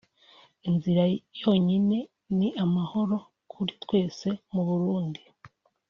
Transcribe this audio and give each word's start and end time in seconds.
Inzira 0.69 1.03
yonyine 1.41 1.97
ni 2.37 2.49
amahoro 2.63 3.17
kuri 3.51 3.71
twese 3.83 4.27
mu 4.53 4.61
Burundi…” 4.69 5.21